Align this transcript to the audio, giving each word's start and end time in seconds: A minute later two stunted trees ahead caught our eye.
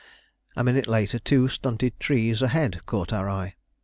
A 0.55 0.63
minute 0.63 0.87
later 0.87 1.19
two 1.19 1.47
stunted 1.47 1.99
trees 1.99 2.41
ahead 2.41 2.83
caught 2.87 3.13
our 3.13 3.29
eye. 3.29 3.53